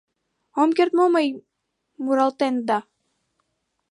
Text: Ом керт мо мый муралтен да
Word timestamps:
Ом 0.61 0.69
керт 0.77 0.91
мо 0.97 1.05
мый 1.15 1.27
муралтен 2.05 2.55
да 2.67 2.77